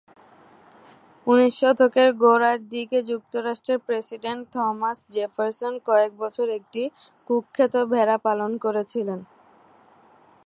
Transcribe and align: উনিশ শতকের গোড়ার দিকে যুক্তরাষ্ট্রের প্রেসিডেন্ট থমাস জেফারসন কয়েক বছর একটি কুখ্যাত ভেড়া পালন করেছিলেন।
উনিশ 1.27 1.53
শতকের 1.59 2.09
গোড়ার 2.23 2.59
দিকে 2.69 2.97
যুক্তরাষ্ট্রের 3.09 3.79
প্রেসিডেন্ট 3.87 4.41
থমাস 4.53 4.97
জেফারসন 5.13 5.73
কয়েক 5.87 6.11
বছর 6.19 6.47
একটি 6.59 6.83
কুখ্যাত 7.29 7.73
ভেড়া 7.91 8.17
পালন 8.25 8.51
করেছিলেন। 8.65 9.19